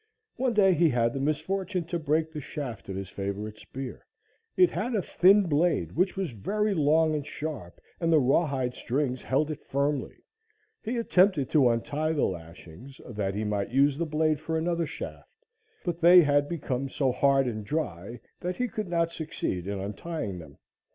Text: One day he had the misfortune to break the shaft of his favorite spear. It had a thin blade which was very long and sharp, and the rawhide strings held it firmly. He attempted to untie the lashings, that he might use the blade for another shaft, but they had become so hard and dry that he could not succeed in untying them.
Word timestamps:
One 0.37 0.53
day 0.55 0.73
he 0.73 0.89
had 0.89 1.13
the 1.13 1.19
misfortune 1.19 1.83
to 1.83 1.99
break 1.99 2.31
the 2.31 2.41
shaft 2.41 2.89
of 2.89 2.95
his 2.95 3.11
favorite 3.11 3.59
spear. 3.59 4.03
It 4.57 4.71
had 4.71 4.95
a 4.95 5.03
thin 5.03 5.43
blade 5.43 5.91
which 5.91 6.15
was 6.17 6.31
very 6.31 6.73
long 6.73 7.13
and 7.13 7.23
sharp, 7.23 7.79
and 7.99 8.11
the 8.11 8.19
rawhide 8.19 8.73
strings 8.73 9.21
held 9.21 9.51
it 9.51 9.63
firmly. 9.63 10.15
He 10.81 10.97
attempted 10.97 11.51
to 11.51 11.69
untie 11.69 12.13
the 12.13 12.25
lashings, 12.25 12.99
that 13.07 13.35
he 13.35 13.43
might 13.43 13.69
use 13.69 13.99
the 13.99 14.07
blade 14.07 14.39
for 14.39 14.57
another 14.57 14.87
shaft, 14.87 15.29
but 15.85 16.01
they 16.01 16.21
had 16.23 16.49
become 16.49 16.89
so 16.89 17.11
hard 17.11 17.45
and 17.47 17.63
dry 17.63 18.21
that 18.39 18.57
he 18.57 18.67
could 18.67 18.87
not 18.87 19.11
succeed 19.11 19.67
in 19.67 19.79
untying 19.79 20.39
them. 20.39 20.57